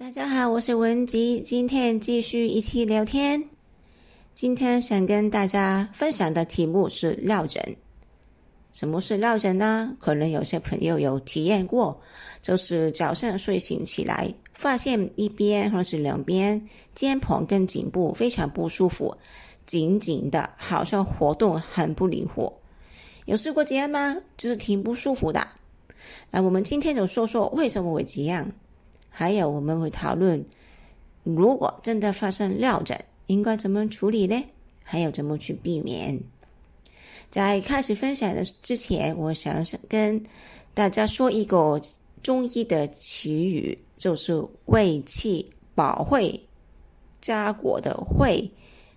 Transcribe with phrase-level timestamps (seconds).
[0.00, 3.50] 大家好，我是文吉，今天继续一起聊天。
[4.32, 7.62] 今天想跟大家分享的题目是落枕。
[8.72, 9.94] 什么是落枕呢？
[10.00, 12.00] 可能有些朋友有体验过，
[12.40, 19.14] 就是早上睡醒起来，发现一边或是两边肩膀跟颈部非常不舒服，
[19.66, 22.50] 紧紧的，好像活动很不灵活。
[23.26, 24.16] 有试过这样吗？
[24.38, 25.46] 就是挺不舒服的。
[26.30, 28.50] 那我们今天就说说为什么会这样。
[29.20, 30.42] 还有，我们会讨论，
[31.24, 34.42] 如果真的发生尿诊，应该怎么处理呢？
[34.82, 36.18] 还有怎么去避免？
[37.28, 40.18] 在开始分享的之前，我想想跟
[40.72, 41.78] 大家说一个
[42.22, 46.40] 中医的词语，就是“胃气保会
[47.20, 48.50] 家国”的“会”，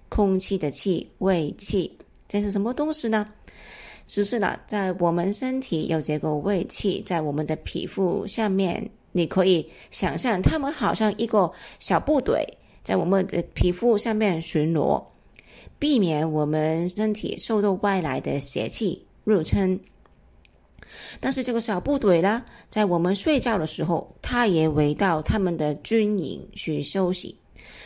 [0.08, 1.92] 空气的“气”，胃气，
[2.30, 3.30] 这是什么东西呢？
[4.08, 8.90] 只是呢，在我们身体有这个胃气，在我们的皮肤下面。
[9.16, 11.50] 你可以想象，他们好像一个
[11.80, 12.44] 小部队，
[12.82, 15.02] 在我们的皮肤上面巡逻，
[15.78, 19.80] 避免我们身体受到外来的邪气入侵。
[21.20, 27.38] 但是这个小部队呢，在我们睡觉的时候，他也回到他们的军营去休息。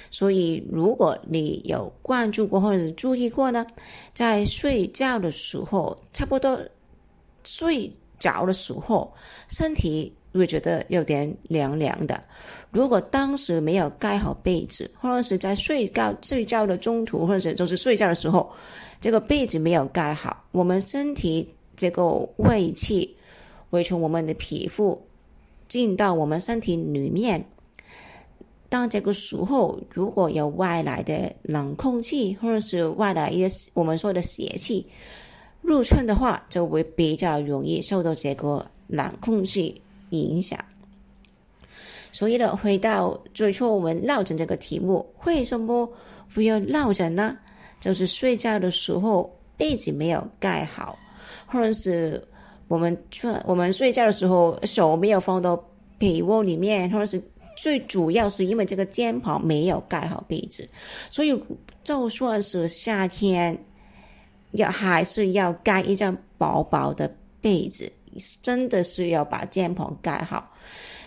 [0.09, 3.67] 所以，如果你有关注过或者注意过呢，
[4.14, 6.58] 在睡觉的时候，差不多
[7.44, 9.14] 睡着的时候，
[9.50, 10.14] 身体。
[10.38, 12.22] 会觉得有点凉凉的。
[12.72, 18.50] 如果当时没有盖好被子，或者是在睡觉睡觉的中途，或者就是睡觉的时候，
[19.00, 22.04] 这个被子没有盖好，我们身体这个
[22.38, 23.16] 胃气
[23.70, 25.02] 会从我们的皮肤
[25.68, 27.44] 进到我们身体里面。
[28.70, 34.86] 当这个时候，如果有外来的冷空气，或者是外来一些我们说的邪气
[35.62, 39.82] 入侵的话，就会比较容易受到这个冷空气。
[40.11, 40.58] 影响，
[42.11, 45.88] 所以呢，回到最初我们落枕这个题目，为什么
[46.33, 47.38] 会有落枕呢？
[47.80, 50.97] 就是睡觉的时候被子没有盖好，
[51.46, 52.22] 或者是
[52.67, 55.62] 我们睡我们睡觉的时候手没有放到
[55.97, 57.22] 被窝里面，或者是
[57.56, 60.67] 最主要是因为这个肩膀没有盖好被子，
[61.12, 61.40] 所以
[61.84, 63.57] 就算是夏天，
[64.51, 67.91] 要还是要盖一张薄薄的被子。
[68.41, 70.53] 真的是要把肩膀盖好。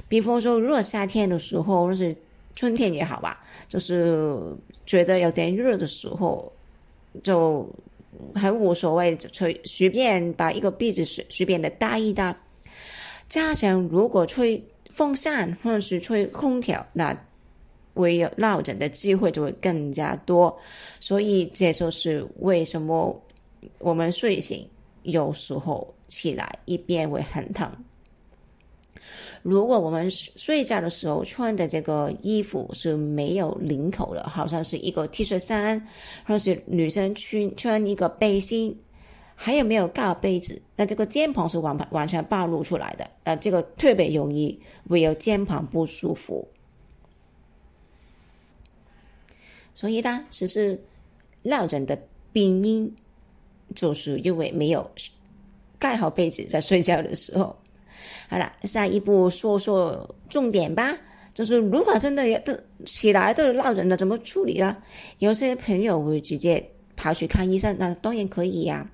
[0.09, 2.17] 比方说，如果夏天的时候，或是
[2.57, 4.37] 春天也好吧，就是
[4.85, 6.53] 觉得有点热的时候，
[7.23, 7.69] 就
[8.35, 12.37] 很无所谓，随随便把一个被子随随便的搭一搭。
[13.29, 14.61] 加上如果吹
[14.91, 17.17] 风扇或者是吹空调，那
[17.95, 20.57] 会有落枕的机会就会更加多。
[20.99, 23.17] 所以这就是为什么
[23.79, 24.69] 我们睡醒
[25.03, 25.95] 有时候。
[26.11, 27.71] 起来一边会很疼。
[29.43, 35.87] 如果我们睡觉的时候穿的这个衣服是没有领口的，好像是一个 T 恤衫，
[36.27, 38.77] 或是女生穿穿一个背心，
[39.37, 46.47] 还有没有盖被子，那这个肩膀是完完全暴露出来的，呃，这个特别容易会有肩膀不舒服。
[49.77, 50.83] 所以呢，只是
[51.45, 51.97] 落枕的
[52.33, 52.93] 病因
[53.75, 54.91] 就是因为没有。
[55.79, 57.57] 盖好被子在睡觉的时候，
[58.29, 60.95] 好了，下一步说说重点吧。
[61.33, 64.77] 就是如果真的要的起来的闹人了，怎么处理呢？
[65.21, 66.63] 有些朋友会直接
[66.97, 68.87] 跑去看医生，那当然可以呀。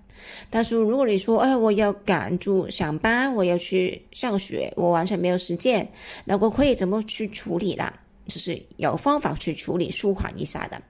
[0.49, 5.89] 但是如果你说，哎，我要赶住上班，我要去上学，我完全没有时间，
[6.25, 7.93] 那我可以怎么去处理呢？
[8.27, 10.81] 就是有方法去处理舒缓一下的。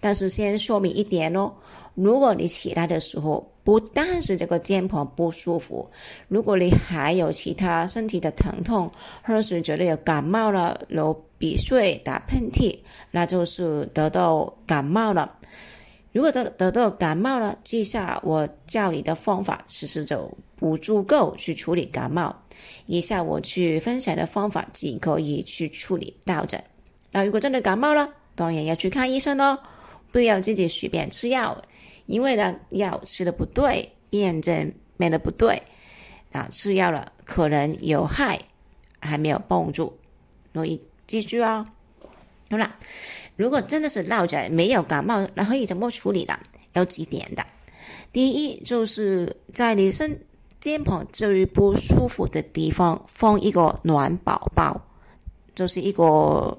[0.00, 1.52] 但是先说明一点哦，
[1.94, 5.88] 如果你起来的时候，不但是这个肩膀不舒服，
[6.28, 8.90] 如果你还有其他身体的疼痛，
[9.22, 12.78] 或者是觉得有感冒了，流鼻水、打喷嚏，
[13.10, 15.38] 那就是得到感冒了。
[16.12, 22.34] 如果得得到感冒了，接下我教你的方法，其实就不足够去处理感冒。
[22.86, 26.62] 以下我去分享的方法，仅可以去处理落枕。
[27.14, 29.56] 那如果真的感冒了，当然要去看医生喽，
[30.10, 31.56] 不要自己随便吃药。
[32.06, 35.62] 因为呢，药吃的不对，辨证没的不对，
[36.32, 38.36] 啊，吃药了可能有害，
[38.98, 39.96] 还没有帮助，
[40.52, 41.64] 所以记住哦。
[42.50, 42.74] 好了，
[43.36, 46.36] 如果真的是落枕没有感冒，那可以怎么处理的？
[46.72, 47.46] 有几点的。
[48.12, 50.20] 第一，就是在你身
[50.58, 54.84] 肩膀最不舒服的地方放一个暖宝宝，
[55.54, 56.58] 就是一个。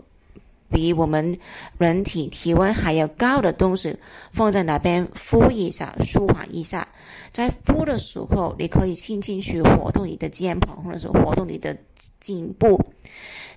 [0.75, 1.39] 比我们
[1.77, 3.97] 人体体温还要高的东西
[4.29, 6.85] 放在那边敷一下，舒缓一下。
[7.31, 11.77] 在敷的时候，你可以轻轻去活动你的肩膀，或者是活动你的
[12.19, 12.77] 颈部。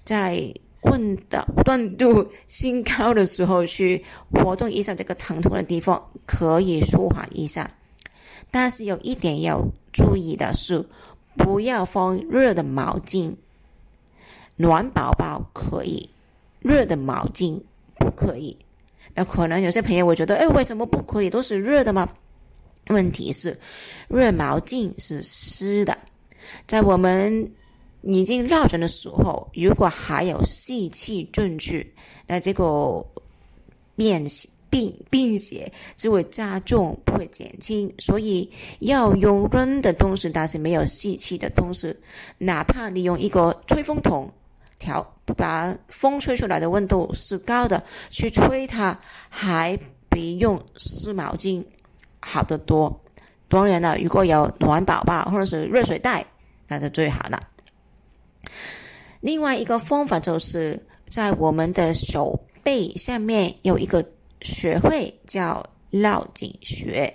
[0.05, 7.69] 在温的温度升高的时候去活动一下这个疼痛的地方，可以舒缓一下。
[8.53, 9.61] 但是有一点要
[9.93, 10.88] 注意的是，
[11.37, 13.35] 不要放热的毛巾。
[14.56, 16.09] 暖宝宝可以，
[16.61, 17.61] 热的毛巾
[17.99, 18.57] 不可以。
[19.15, 21.31] 那可能有些朋友会觉得，哎，为什么不可以？
[21.31, 22.09] 都是热的吗？
[22.89, 23.59] 问题是，
[24.09, 25.97] 热毛巾是湿的，
[26.67, 27.53] 在我们
[28.03, 31.93] 已经落枕的时候，如果还有细气进去，
[32.27, 33.05] 那这个
[33.97, 34.25] 便
[34.71, 37.93] 病病邪只会加重，不会减轻。
[37.99, 38.49] 所以
[38.81, 41.95] 要用温的东西，但是没有细气的东西，
[42.39, 44.33] 哪怕你用一个吹风筒
[44.79, 48.99] 调，把风吹出来的温度是高的，去吹它，
[49.29, 49.79] 还
[50.09, 51.65] 比用湿毛巾。
[52.21, 53.01] 好得多，
[53.49, 56.25] 当然了，如果有暖宝宝或者是热水袋，
[56.67, 57.41] 那就最好了。
[59.21, 60.79] 另外一个方法就是
[61.09, 64.05] 在我们的手背下面有一个
[64.43, 67.13] 穴位叫绕颈穴，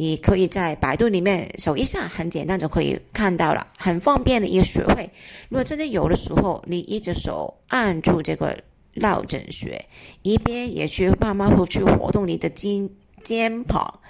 [0.00, 5.10] 你可以在百度里面搜一下，很简单就可以看到了，很方便的一个学会。
[5.50, 8.58] 如果真的有的时候，你一只手按住这个
[8.94, 9.78] 绕枕穴，
[10.22, 12.88] 一边也去慢慢会去活动你的肩
[13.22, 14.00] 肩膀。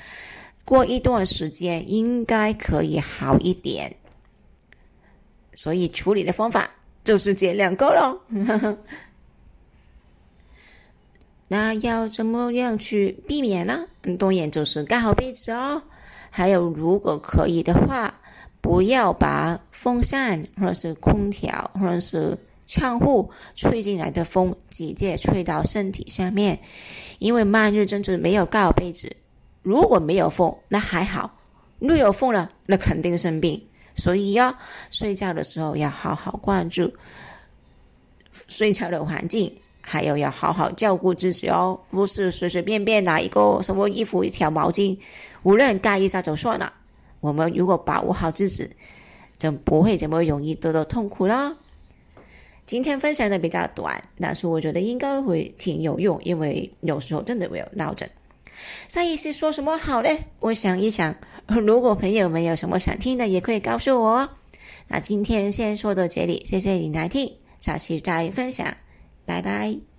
[0.65, 3.93] 过一段时间应该可以好一点，
[5.55, 6.71] 所以处理的方法
[7.03, 8.79] 就是这两个喽。
[11.53, 13.85] 那要怎么样去避免呢？
[14.21, 15.83] 当然就是盖好被子哦。
[16.31, 18.15] 还有，如果可以的话，
[18.61, 22.39] 不要把风扇或者是空调或者是
[22.69, 26.57] 窗户吹进来的风直接吹到身体下面，
[27.19, 29.11] 因为漫日真是没有盖好被子。
[29.63, 31.29] 如果没有风，那还好；
[31.81, 33.61] 若有风了，那肯定生病。
[33.97, 34.57] 所以要
[34.93, 36.89] 睡觉的时候要好好关注
[38.47, 44.97] 睡觉的环境，还有要好好照顾自己哦，不是随随便便拿一个什么衣服、一条毛巾，
[45.43, 46.73] 无论盖一下就算了。
[47.21, 48.69] 我们如果把握好自己，
[49.39, 51.57] 就不会这么容易得到痛苦啦。
[52.67, 58.09] 今天分享的比较短，但是我觉得应该会挺有用，因为有时候真的会有闹着。
[58.89, 60.09] 上一次说什么好呢？
[60.39, 61.15] 我想一想，
[61.47, 64.29] 如果朋友们有什么想听的，也可以告诉我。
[64.87, 68.77] 那今天先说到这里，谢谢你来听，下期再分享，
[69.31, 69.90] 拜拜。